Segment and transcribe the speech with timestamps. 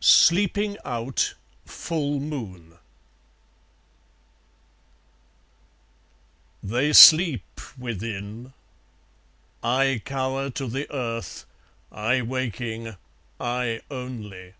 [0.00, 1.34] Sleeping Out:
[1.64, 2.76] Full Moon
[6.60, 8.52] They sleep within....
[9.62, 11.44] I cower to the earth,
[11.92, 12.96] I waking,
[13.38, 14.54] I only.